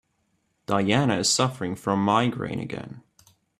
[0.65, 3.03] Diana is suffering from migraine again.